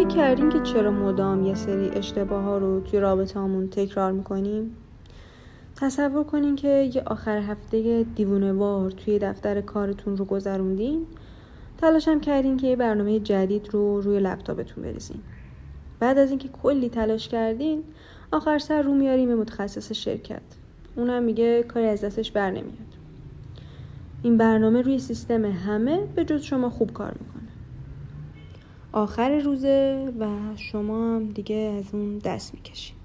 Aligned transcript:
فکر 0.00 0.08
کردین 0.08 0.48
که 0.50 0.60
چرا 0.60 0.90
مدام 0.90 1.46
یه 1.46 1.54
سری 1.54 1.88
اشتباه 1.88 2.42
ها 2.42 2.58
رو 2.58 2.80
توی 2.80 3.00
رابطه 3.00 3.40
همون 3.40 3.68
تکرار 3.68 4.12
می‌کنیم؟ 4.12 4.76
تصور 5.76 6.24
کنین 6.24 6.56
که 6.56 6.90
یه 6.94 7.02
آخر 7.06 7.38
هفته 7.38 8.06
دیوونه 8.14 8.52
وار 8.52 8.90
توی 8.90 9.18
دفتر 9.18 9.60
کارتون 9.60 10.16
رو 10.16 10.24
گذروندین 10.24 11.06
تلاشم 11.78 12.20
کردین 12.20 12.56
که 12.56 12.66
یه 12.66 12.76
برنامه 12.76 13.20
جدید 13.20 13.68
رو 13.72 14.00
روی 14.00 14.20
لپتاپتون 14.20 14.84
بریزین. 14.84 15.20
بعد 15.98 16.18
از 16.18 16.30
اینکه 16.30 16.48
کلی 16.48 16.88
تلاش 16.88 17.28
کردین 17.28 17.82
آخر 18.32 18.58
سر 18.58 18.82
رو 18.82 18.94
میاریم 18.94 19.28
به 19.28 19.34
متخصص 19.34 19.92
شرکت. 19.92 20.42
اونم 20.96 21.22
میگه 21.22 21.62
کاری 21.62 21.86
از 21.86 22.00
دستش 22.04 22.30
بر 22.30 22.50
نمیاد 22.50 22.90
این 24.22 24.36
برنامه 24.36 24.82
روی 24.82 24.98
سیستم 24.98 25.44
همه 25.44 26.00
به 26.14 26.24
جز 26.24 26.42
شما 26.42 26.70
خوب 26.70 26.92
کار 26.92 27.12
می‌کنه. 27.20 27.49
آخر 28.92 29.38
روزه 29.38 30.12
و 30.18 30.26
شما 30.56 31.16
هم 31.16 31.28
دیگه 31.28 31.56
از 31.56 31.94
اون 31.94 32.18
دست 32.18 32.54
می‌کشین. 32.54 32.96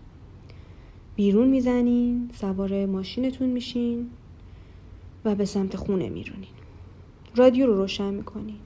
بیرون 1.15 1.47
می‌زنین 1.47 2.29
سوار 2.33 2.85
ماشینتون 2.85 3.49
میشین 3.49 4.09
و 5.25 5.35
به 5.35 5.45
سمت 5.45 5.75
خونه 5.75 6.09
میرونین. 6.09 6.49
رادیو 7.35 7.65
رو 7.65 7.75
روشن 7.75 8.13
می‌کنین. 8.13 8.57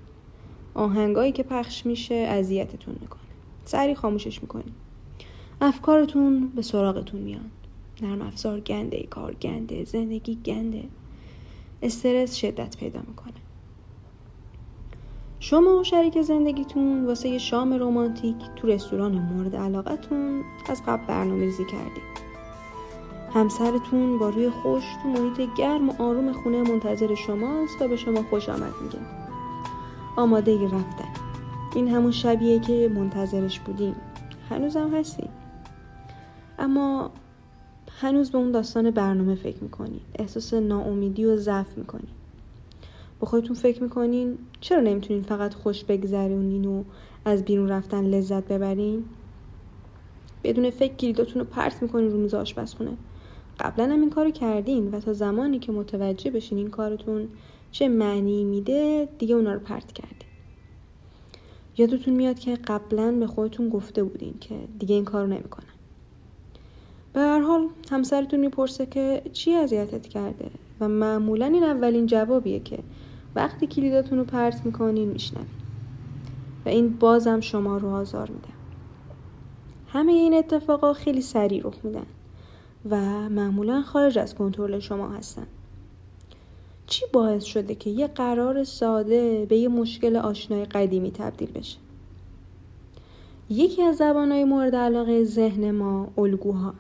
آهنگایی 0.74 1.32
که 1.32 1.44
پخش 1.44 1.86
میشه 1.86 2.16
اذیتتون 2.16 2.96
می‌کنه. 3.02 3.22
سری 3.66 3.96
خاموشش 3.96 4.42
می‌کنین. 4.42 4.74
افکارتون 5.62 6.48
به 6.48 6.62
سراغتون 6.62 7.22
میان. 7.22 7.52
نرم 8.02 8.22
افزار 8.22 8.60
گنده 8.60 9.04
کار 9.04 9.34
گنده 9.34 9.84
زندگی 9.84 10.38
گنده. 10.46 10.84
استرس 11.82 12.36
شدت 12.36 12.78
پیدا 12.78 13.00
می‌کنه. 13.08 13.34
شما 15.42 15.80
و 15.80 15.84
شریک 15.84 16.22
زندگیتون 16.22 17.06
واسه 17.06 17.30
یه 17.30 17.38
شام 17.38 17.74
رومانتیک 17.74 18.36
تو 18.56 18.68
رستوران 18.68 19.12
مورد 19.12 19.56
علاقتون 19.56 20.44
از 20.70 20.82
قبل 20.88 21.06
برنامه 21.06 21.46
ریزی 21.46 21.66
کردید. 21.66 22.20
همسرتون 23.34 24.20
با 24.20 24.30
روی 24.30 24.50
خوش 24.50 24.84
تو 25.04 25.10
محیط 25.10 25.50
گرم 25.58 25.90
و 25.90 25.94
آروم 26.02 26.34
خونه 26.34 26.62
منتظر 26.62 27.16
شماست 27.16 27.82
و 27.82 27.88
به 27.88 27.96
شما 27.96 28.24
خوش 28.30 28.50
آمد 28.50 28.74
میگه. 28.84 29.00
آماده 30.18 30.66
رفتن. 30.66 31.10
این 31.76 31.88
همون 31.88 32.12
شبیه 32.12 32.60
که 32.60 32.92
منتظرش 32.96 33.60
بودیم. 33.60 33.96
هنوزم 34.50 34.96
هستیم. 34.96 35.30
اما 36.60 37.12
هنوز 38.02 38.32
به 38.32 38.38
اون 38.38 38.52
داستان 38.52 38.92
برنامه 38.92 39.36
فکر 39.36 39.64
می‌کنین 39.64 40.02
احساس 40.16 40.54
ناامیدی 40.54 41.26
و 41.26 41.36
ضعف 41.36 41.78
می‌کنین 41.78 42.19
با 43.20 43.28
خودتون 43.28 43.56
فکر 43.56 43.84
می‌کنین؟ 43.84 44.38
چرا 44.62 44.82
نمی‌تونین 44.82 45.24
فقط 45.24 45.54
خوش 45.54 45.84
بگذرونین 45.84 46.66
و 46.66 46.84
از 47.26 47.46
بیرون 47.46 47.70
رفتن 47.70 48.06
لذت 48.06 48.48
ببرین؟ 48.48 49.06
بدون 50.44 50.70
فکر 50.70 50.94
کلیداتون 50.94 51.42
رو 51.42 51.48
پرت 51.48 51.82
می‌کنین 51.82 52.12
رو 52.12 52.18
میز 52.18 52.34
آشپزخونه. 52.34 52.92
قبلا 53.60 53.86
هم 53.86 54.02
این 54.02 54.10
کارو 54.10 54.32
کردین 54.32 54.92
و 54.92 55.00
تا 55.00 55.14
زمانی 55.14 55.60
که 55.60 55.72
متوجه 55.72 56.32
بشین 56.32 56.58
این 56.58 56.70
کارتون 56.70 57.28
چه 57.72 57.90
معنی 57.90 58.44
میده 58.44 59.10
دیگه 59.20 59.36
اونا 59.36 59.54
رو 59.54 59.60
پرت 59.60 59.92
کردین. 59.92 60.30
یادتون 61.78 62.14
میاد 62.14 62.40
که 62.40 62.56
قبلا 62.56 63.12
به 63.12 63.28
خودتون 63.28 63.70
گفته 63.70 64.04
بودین 64.04 64.34
که 64.40 64.56
دیگه 64.80 64.96
این 64.96 65.06
کارو 65.06 65.28
نمی‌کنم 65.28 65.66
به 67.14 67.20
هر 67.20 67.40
حال 67.40 67.68
همسرتون 67.92 68.40
می‌پرسه 68.40 68.86
که 68.86 69.22
چی 69.34 69.54
اذیتت 69.54 70.08
کرده؟ 70.08 70.52
و 70.80 70.88
معمولا 70.88 71.46
این 71.46 71.64
اولین 71.64 72.06
جوابیه 72.06 72.60
که 72.60 72.80
وقتی 73.40 73.68
کلیداتون 73.68 74.18
رو 74.18 74.24
پرت 74.24 74.66
می‌کنین 74.66 75.08
میشنوین. 75.08 75.48
و 76.66 76.70
این 76.70 76.98
بازم 76.98 77.40
شما 77.40 77.78
رو 77.78 77.90
آزار 77.90 78.30
میده. 78.30 78.48
همه 79.88 80.12
این 80.12 80.34
اتفاقا 80.34 80.94
خیلی 80.94 81.22
سریع 81.22 81.62
رخ 81.64 81.74
میدن 81.84 82.06
و 82.90 82.98
معمولا 83.30 83.82
خارج 83.82 84.18
از 84.18 84.36
کنترل 84.36 84.80
شما 84.80 85.10
هستن. 85.10 85.48
چی 86.88 87.06
باعث 87.14 87.44
شده 87.44 87.76
که 87.76 87.90
یه 87.90 88.08
قرار 88.08 88.64
ساده 88.64 89.46
به 89.50 89.58
یه 89.58 89.68
مشکل 89.68 90.16
آشنای 90.16 90.66
قدیمی 90.66 91.12
تبدیل 91.12 91.52
بشه؟ 91.52 91.78
یکی 93.50 93.84
از 93.84 93.98
زبانهای 93.98 94.44
مورد 94.44 94.76
علاقه 94.76 95.24
ذهن 95.24 95.72
ما 95.72 96.08
الگوها 96.18 96.74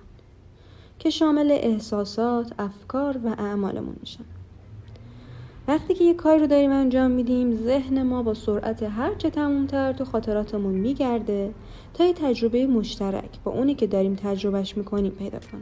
که 1.00 1.10
شامل 1.10 1.52
احساسات، 1.52 2.54
افکار 2.60 3.18
و 3.18 3.28
اعمالمون 3.28 3.96
میشن. 4.00 4.26
وقتی 5.70 5.94
که 5.94 6.04
یه 6.04 6.14
کاری 6.14 6.40
رو 6.40 6.48
داریم 6.48 6.72
انجام 6.72 7.12
میدیم 7.12 7.64
ذهن 7.64 8.04
ما 8.04 8.24
با 8.24 8.34
سرعت 8.34 8.84
هرچه 8.84 9.30
تمومتر 9.30 9.94
تو 9.94 10.06
خاطراتمون 10.06 10.74
میگرده 10.74 11.54
تا 11.94 12.06
یه 12.06 12.14
تجربه 12.14 12.68
مشترک 12.68 13.30
با 13.44 13.52
اونی 13.52 13.76
که 13.76 13.88
داریم 13.88 14.16
تجربهش 14.16 14.78
می‌کنیم 14.78 15.12
پیدا 15.12 15.40
کنه. 15.40 15.62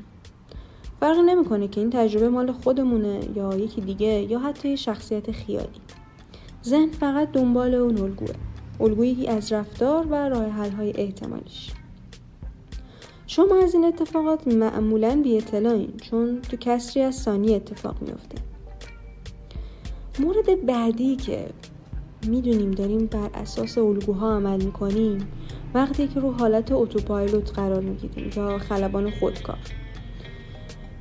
فرق 1.00 1.17
نمی‌کنه 1.17 1.67
که 1.67 1.81
این 1.81 1.90
تجربه 1.90 2.29
مال 2.29 2.51
خودمونه 2.51 3.19
یا 3.35 3.56
یکی 3.56 3.81
دیگه 3.81 4.07
یا 4.07 4.40
حتی 4.40 4.69
یه 4.69 4.75
شخصیت 4.75 5.31
خیالی. 5.31 5.81
ذهن 6.66 6.90
فقط 6.90 7.31
دنبال 7.31 7.75
اون 7.75 7.97
الگوه 7.97 8.34
الگویی 8.79 9.28
از 9.28 9.51
رفتار 9.51 10.07
و 10.07 10.16
راه 10.16 10.46
حل 10.46 10.72
های 10.72 10.94
احتمالیش. 10.96 11.72
شما 13.28 13.63
از 13.63 13.73
این 13.73 13.85
اتفاقات 13.85 14.47
معمولا 14.47 15.22
بی 15.23 15.38
اطلاعین 15.38 15.94
چون 16.01 16.41
تو 16.41 16.57
کسری 16.57 17.03
از 17.03 17.16
ثانیه 17.16 17.56
اتفاق 17.56 18.01
میفته 18.01 18.56
مورد 20.19 20.66
بعدی 20.66 21.16
که 21.16 21.45
می‌دونیم 22.28 22.72
داریم 22.72 23.05
بر 23.05 23.29
اساس 23.33 23.78
الگوها 23.78 24.35
عمل 24.35 24.63
می‌کنیم 24.63 25.28
وقتی 25.73 26.07
که 26.07 26.19
رو 26.19 26.31
حالت 26.31 26.72
اتوپایلوت 26.72 27.53
قرار 27.53 27.81
می‌گیریم 27.81 28.31
یا 28.35 28.57
خلبان 28.57 29.11
خودکار. 29.11 29.57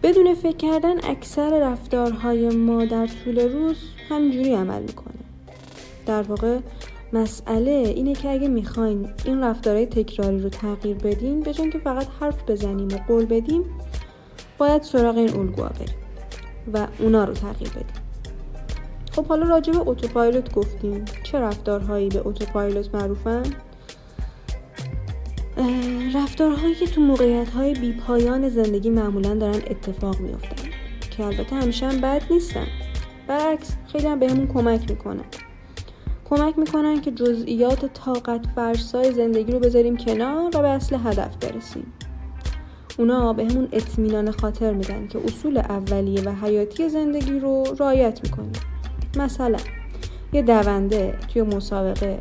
بدون 0.03 0.35
فکر 0.35 0.57
کردن 0.57 1.05
اکثر 1.05 1.61
رفتارهای 1.61 2.49
ما 2.49 2.85
در 2.85 3.07
طول 3.07 3.39
روز 3.39 3.77
همینجوری 4.09 4.55
عمل 4.55 4.83
می‌کنه. 4.83 5.15
در 6.07 6.23
واقع 6.23 6.59
مسئله 7.13 7.71
اینه 7.71 8.15
که 8.15 8.31
اگه 8.31 8.49
می‌خواین 8.49 9.09
این 9.25 9.41
رفتارهای 9.41 9.87
تکراری 9.87 10.39
رو 10.39 10.49
تغییر 10.49 10.97
بدین 10.97 11.41
به 11.41 11.53
که 11.53 11.79
فقط 11.85 12.07
حرف 12.21 12.51
بزنیم 12.51 12.89
و 12.89 12.99
قول 13.09 13.25
بدیم 13.25 13.63
باید 14.59 14.83
سراغ 14.83 15.17
این 15.17 15.37
الگوها 15.37 15.69
بریم 15.69 15.97
و 16.73 16.87
اونا 16.99 17.25
رو 17.25 17.33
تغییر 17.33 17.71
بدیم. 17.71 18.06
خب 19.17 19.27
حالا 19.27 19.47
راجع 19.47 19.73
به 19.73 19.79
اتوپایلوت 19.87 20.53
گفتیم. 20.53 21.05
چه 21.23 21.41
رفتارهایی 21.41 22.09
به 22.09 22.23
اتوپایلوت 22.25 22.95
معروفن؟ 22.95 23.43
رفتارهایی 26.15 26.75
که 26.75 26.87
تو 26.87 27.01
موقعیت 27.01 27.51
های 27.51 27.75
بی 27.75 27.93
پایان 27.93 28.49
زندگی 28.49 28.91
معمولا 28.91 29.35
دارن 29.35 29.61
اتفاق 29.71 30.21
میفتن 30.21 30.69
که 31.11 31.25
البته 31.25 31.57
همیشه 31.57 31.87
هم 31.87 32.01
بد 32.01 32.23
نیستن. 32.31 32.67
برعکس 33.29 33.77
خیلی 33.93 34.07
هم 34.07 34.19
بهمون 34.19 34.47
کمک 34.47 34.91
می‌کنن. 34.91 35.25
کمک 36.25 36.59
می‌کنن 36.59 37.01
که 37.01 37.11
جزئیات 37.11 37.87
طاقت 37.95 38.47
فرسای 38.57 39.13
زندگی 39.13 39.53
رو 39.53 39.59
بذاریم 39.59 39.97
کنار 39.97 40.57
و 40.57 40.63
به 40.63 40.69
اصل 40.69 40.97
هدف 41.05 41.37
برسیم. 41.37 41.93
اونا 42.99 43.33
به 43.33 43.45
همون 43.45 43.69
اطمینان 43.73 44.31
خاطر 44.31 44.73
میدن 44.73 45.09
که 45.09 45.19
اصول 45.25 45.59
اولیه 45.59 46.23
و 46.23 46.35
حیاتی 46.35 46.89
زندگی 46.89 47.39
رو 47.39 47.65
رعایت 47.79 48.21
می‌کنیم 48.25 48.53
مثلا 49.17 49.59
یه 50.33 50.43
دونده 50.43 51.15
توی 51.29 51.43
مسابقه 51.43 52.19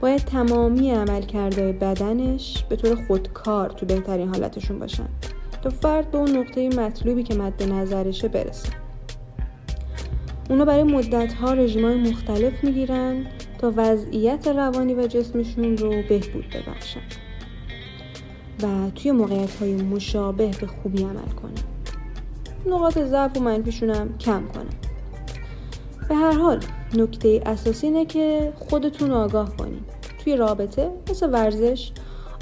باید 0.00 0.20
تمامی 0.20 0.90
عملکردهای 0.90 1.72
بدنش 1.72 2.64
به 2.68 2.76
طور 2.76 3.06
خودکار 3.06 3.70
تو 3.70 3.86
بهترین 3.86 4.28
حالتشون 4.28 4.78
باشن 4.78 5.08
تا 5.62 5.70
فرد 5.70 6.10
به 6.10 6.18
اون 6.18 6.36
نقطه 6.36 6.68
مطلوبی 6.68 7.22
که 7.22 7.34
مد 7.34 7.62
نظرشه 7.62 8.28
برسه. 8.28 8.68
اونا 10.50 10.64
برای 10.64 10.82
مدت 10.82 11.32
ها 11.32 11.52
رژیم 11.52 11.84
های 11.84 12.10
مختلف 12.10 12.64
می‌گیرن 12.64 13.26
تا 13.58 13.72
وضعیت 13.76 14.48
روانی 14.48 14.94
و 14.94 15.06
جسمشون 15.06 15.76
رو 15.76 15.90
بهبود 15.90 16.44
ببخشن 16.54 17.00
و 18.62 18.90
توی 18.94 19.12
موقعیت 19.12 19.54
های 19.54 19.74
مشابه 19.74 20.50
به 20.60 20.66
خوبی 20.66 21.02
عمل 21.02 21.32
کنن. 21.42 21.52
نقاط 22.66 22.98
ضعف 22.98 23.36
و 23.36 23.40
منفیشون 23.40 23.90
هم 23.90 24.18
کم 24.18 24.48
کنن. 24.48 24.93
به 26.08 26.14
هر 26.14 26.32
حال 26.32 26.60
نکته 26.94 27.42
اساسی 27.46 27.86
اینه 27.86 28.04
که 28.04 28.52
خودتون 28.56 29.10
آگاه 29.10 29.56
کنید 29.56 29.84
توی 30.24 30.36
رابطه 30.36 30.90
مثل 31.10 31.30
ورزش 31.32 31.92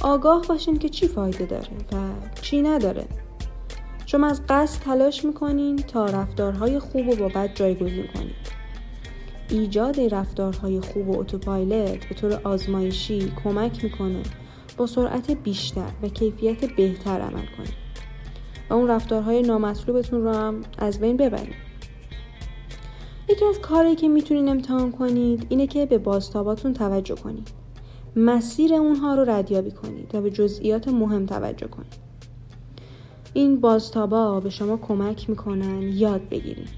آگاه 0.03 0.43
باشین 0.49 0.79
که 0.79 0.89
چی 0.89 1.09
فایده 1.09 1.47
داره 1.47 1.69
و 1.93 1.97
چی 2.43 2.63
نداره. 2.63 3.05
شما 4.07 4.27
از 4.27 4.43
قصد 4.49 4.83
تلاش 4.83 5.25
می‌کنین 5.25 5.77
تا 5.77 6.07
رفتارهای 6.07 6.79
خوب 6.79 7.09
و 7.09 7.17
با 7.17 7.29
بد 7.29 7.55
جایگزین 7.55 8.07
کنید 8.15 8.53
ایجاد 9.51 10.01
رفتارهای 10.01 10.81
خوب 10.81 11.09
و 11.09 11.21
اتوپایلت 11.21 12.09
به 12.09 12.15
طور 12.15 12.41
آزمایشی 12.45 13.33
کمک 13.45 13.85
می‌کنه 13.85 14.23
با 14.77 14.87
سرعت 14.87 15.31
بیشتر 15.31 15.91
و 16.03 16.09
کیفیت 16.09 16.65
بهتر 16.65 17.21
عمل 17.21 17.47
کنید 17.57 17.75
و 18.71 18.75
اون 18.75 18.89
رفتارهای 18.89 19.43
نامطلوبتون 19.43 20.25
رو 20.25 20.33
هم 20.33 20.61
از 20.79 21.01
بین 21.01 21.17
ببرید 21.17 21.72
یکی 23.33 23.45
از 23.45 23.59
کاری 23.59 23.95
که 23.95 24.09
می‌تونین 24.09 24.49
امتحان 24.49 24.93
کنید 24.93 25.47
اینه 25.49 25.67
که 25.67 25.87
به 25.87 25.99
بازتاباتون 25.99 26.73
توجه 26.73 27.15
کنید. 27.15 27.49
مسیر 28.17 28.75
اونها 28.75 29.15
رو 29.15 29.31
ردیابی 29.31 29.71
کنید 29.71 30.15
و 30.15 30.21
به 30.21 30.31
جزئیات 30.31 30.89
مهم 30.89 31.27
توجه 31.27 31.67
کنید. 31.67 31.93
این 33.33 33.61
بازتابا 33.61 34.41
به 34.41 34.51
شما 34.51 34.77
کمک 34.77 35.31
می‌کنن 35.31 35.83
یاد 35.83 36.29
بگیرید. 36.29 36.69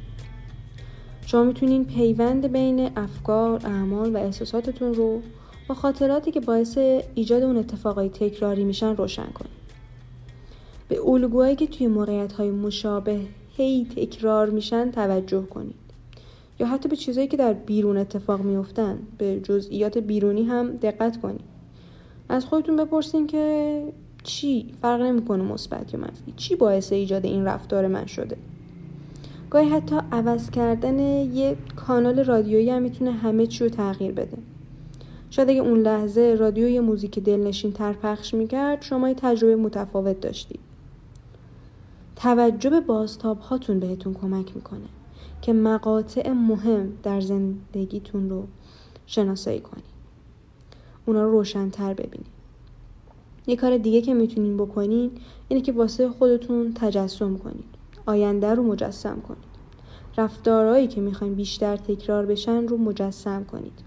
شما 1.27 1.45
می‌تونین 1.45 1.85
پیوند 1.85 2.53
بین 2.53 2.91
افکار، 2.97 3.61
اعمال 3.67 4.17
و 4.17 4.19
احساساتتون 4.19 4.95
رو 4.95 5.23
با 5.69 5.75
خاطراتی 5.75 6.31
که 6.31 6.41
باعث 6.41 6.79
ایجاد 7.15 7.43
اون 7.43 7.57
اتفاقای 7.57 8.09
تکراری 8.09 8.65
میشن 8.65 8.97
روشن 8.97 9.27
کنید. 9.27 9.65
به 10.89 11.09
الگوهایی 11.09 11.57
که 11.57 11.67
توی 11.67 11.87
موقعیت 11.87 12.33
های 12.33 12.51
مشابه 12.51 13.21
هی 13.57 13.87
تکرار 13.97 14.51
میشن 14.51 14.91
توجه 14.91 15.43
کنید. 15.43 15.84
یا 16.59 16.67
حتی 16.67 16.89
به 16.89 16.97
چیزهایی 16.97 17.29
که 17.29 17.37
در 17.37 17.53
بیرون 17.53 17.97
اتفاق 17.97 18.41
میفتن 18.41 18.99
به 19.19 19.41
جزئیات 19.41 19.99
بیرونی 19.99 20.45
هم 20.45 20.71
دقت 20.71 21.21
کنید. 21.21 21.41
از 22.29 22.45
خودتون 22.45 22.77
بپرسین 22.77 23.27
که 23.27 23.83
چی 24.23 24.75
فرق 24.83 25.01
نمی‌کنه 25.01 25.43
مثبت 25.43 25.95
یا 25.95 26.01
منفی؟ 26.01 26.33
چی 26.37 26.57
باعث 26.57 26.93
ایجاد 26.93 27.25
این 27.25 27.45
رفتار 27.45 27.89
من 27.89 28.07
شده؟ 28.07 28.37
گاهی 29.51 29.69
حتی 29.69 29.97
عوض 30.13 30.51
کردن 30.51 30.99
یه 30.99 31.57
کانال 31.77 32.25
رادیویی 32.25 32.71
هم 32.71 32.83
می‌تونه 32.83 33.13
همه 33.13 33.47
چی 33.47 33.65
رو 33.65 33.71
تغییر 33.71 34.13
بده. 34.13 34.39
شاید 35.31 35.51
اگه 35.51 35.61
اون 35.61 35.79
لحظه 35.79 36.37
رادیو 36.39 36.69
یه 36.69 36.81
موزیک 36.81 37.19
دلنشین 37.19 37.73
تر 37.73 37.93
پخش 37.93 38.35
می‌کرد 38.35 38.83
شما 38.83 39.09
یه 39.09 39.15
تجربه 39.15 39.57
متفاوت 39.57 40.21
داشتید. 40.21 40.61
توجه 42.17 42.71
به 42.71 42.81
بازتاب 42.81 43.39
هاتون 43.39 43.81
بهتون 43.81 44.15
کمک 44.15 44.57
می‌کنه. 44.57 44.89
که 45.45 45.53
مقاطع 45.53 46.31
مهم 46.31 46.93
در 47.03 47.21
زندگیتون 47.21 48.31
رو 48.31 48.47
شناسایی 49.07 49.61
کنید 49.61 49.85
اونا 51.07 51.23
رو 51.23 51.31
روشنتر 51.31 51.95
ببینید 51.95 52.27
یه 53.47 53.57
کار 53.57 53.79
دیگه 53.79 54.01
که 54.01 54.15
می‌تونین 54.15 54.57
بکنین 54.57 55.11
اینه 55.49 55.63
که 55.63 55.73
واسه 55.73 56.09
خودتون 56.09 56.73
تجسم 56.75 57.37
کنید 57.37 57.65
آینده 58.07 58.55
رو 58.55 58.63
مجسم 58.63 59.21
کنید 59.29 59.55
رفتارهایی 60.17 60.87
که 60.87 61.01
می‌خواین 61.01 61.35
بیشتر 61.35 61.77
تکرار 61.77 62.27
بشن 62.27 62.69
رو 62.69 62.77
مجسم 62.77 63.45
کنید. 63.45 63.81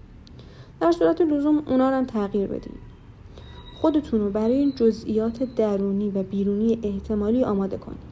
در 0.80 0.92
صورت 0.92 1.20
لزوم 1.20 1.62
اونا 1.66 1.90
رو 1.90 1.96
هم 1.96 2.04
تغییر 2.04 2.46
بدین. 2.46 2.74
خودتون 3.80 4.20
رو 4.20 4.30
برای 4.30 4.56
این 4.56 4.72
جزئیات 4.76 5.54
درونی 5.54 6.10
و 6.10 6.22
بیرونی 6.22 6.78
احتمالی 6.82 7.44
آماده 7.44 7.76
کنید 7.76 8.07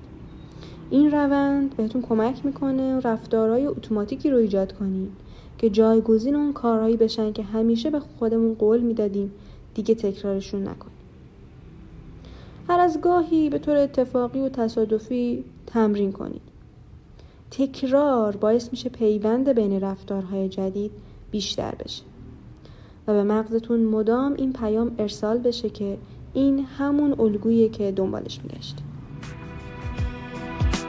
این 0.91 1.11
روند 1.11 1.77
بهتون 1.77 2.03
کمک 2.03 2.47
می‌کنه 2.47 3.01
رفتارهای 3.01 3.67
اتوماتیکی 3.67 4.31
رو 4.31 4.37
ایجاد 4.37 4.73
کنید 4.73 5.11
که 5.59 5.71
جایگزین 5.71 6.35
اون 6.35 6.53
کارهایی 6.53 6.97
بشن 6.97 7.33
که 7.33 7.43
همیشه 7.43 7.91
به 7.91 8.01
خودمون 8.01 8.55
قول 8.55 8.81
می‌دادیم 8.81 9.33
دیگه 9.75 9.95
تکرارشون 9.95 10.63
نکنیم. 10.63 10.97
هر 12.69 12.81
از 12.81 13.01
گاهی 13.01 13.51
به 13.51 13.59
طور 13.59 13.77
اتفاقی 13.77 14.41
و 14.41 14.49
تصادفی 14.49 15.45
تمرین 15.67 16.13
کنید 16.13 16.43
تکرار 17.51 18.37
باعث 18.37 18.69
میشه 18.71 18.89
پیوند 18.89 19.49
بین 19.49 19.81
رفتارهای 19.81 20.49
جدید 20.49 20.91
بیشتر 21.31 21.75
بشه 21.75 22.03
و 23.07 23.13
به 23.13 23.23
مغزتون 23.23 23.85
مدام 23.85 24.35
این 24.35 24.53
پیام 24.53 24.95
ارسال 24.99 25.39
بشه 25.39 25.71
که 25.71 25.99
این 26.35 26.65
همون 26.79 27.21
الگویی 27.21 27.69
که 27.69 27.93
دنبالش 27.93 28.41
میگشت 28.43 28.77